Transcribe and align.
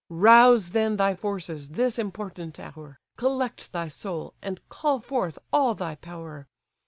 Rouse 0.09 0.71
then 0.71 0.97
thy 0.97 1.13
forces 1.13 1.69
this 1.69 1.99
important 1.99 2.59
hour, 2.59 2.97
Collect 3.17 3.71
thy 3.71 3.87
soul, 3.87 4.33
and 4.41 4.59
call 4.67 4.99
forth 4.99 5.37
all 5.53 5.75
thy 5.75 5.93
power. 5.93 6.47